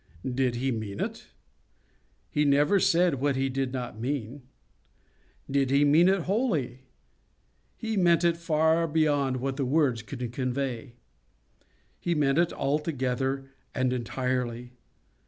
Did 0.27 0.55
He 0.55 0.71
mean 0.71 0.99
it?—He 0.99 2.43
never 2.43 2.79
said 2.79 3.21
what 3.21 3.35
He 3.35 3.49
did 3.49 3.71
not 3.71 4.01
mean. 4.01 4.41
Did 5.47 5.69
He 5.69 5.85
mean 5.85 6.09
it 6.09 6.23
wholly?—He 6.23 7.97
meant 7.97 8.23
it 8.23 8.35
far 8.35 8.87
beyond 8.87 9.37
what 9.37 9.57
the 9.57 9.65
words 9.65 10.01
could 10.01 10.31
convey. 10.33 10.93
He 11.99 12.15
meant 12.15 12.39
it 12.39 12.51
altogether 12.51 13.51
and 13.75 13.93
entirely. 13.93 14.71